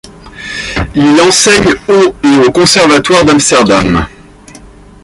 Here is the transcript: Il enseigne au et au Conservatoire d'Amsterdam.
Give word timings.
Il 0.95 1.21
enseigne 1.21 1.75
au 1.87 2.15
et 2.23 2.47
au 2.47 2.51
Conservatoire 2.51 3.23
d'Amsterdam. 3.23 4.07